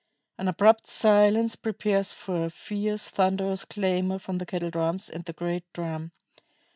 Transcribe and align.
An 0.39 0.47
abrupt 0.47 0.87
silence 0.87 1.55
prepares 1.55 2.11
for 2.11 2.45
a 2.45 2.49
fierce, 2.49 3.07
thunderous 3.07 3.65
clamor 3.65 4.17
from 4.17 4.39
the 4.39 4.47
kettle 4.47 4.71
drums 4.71 5.09
and 5.11 5.23
the 5.25 5.33
great 5.33 5.63
drum. 5.73 6.11